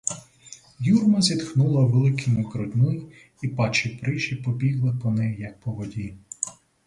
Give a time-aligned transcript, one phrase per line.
[0.79, 3.01] Юрма зітхнула великими грудьми
[3.41, 6.17] і паче брижі пробігли по ній, як по воді.